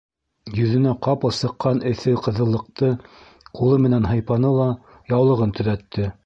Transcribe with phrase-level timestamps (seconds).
[0.61, 2.89] Йөҙөнә ҡапыл сыҡҡан эҫе ҡыҙыллыҡты
[3.61, 4.67] ҡулы менән һыйпаны ла
[5.17, 6.11] яулығын төҙәтте.